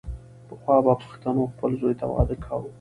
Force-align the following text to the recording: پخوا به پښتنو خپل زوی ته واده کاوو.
پخوا 0.47 0.75
به 0.85 0.93
پښتنو 1.03 1.43
خپل 1.53 1.71
زوی 1.81 1.93
ته 1.99 2.05
واده 2.13 2.35
کاوو. 2.43 2.69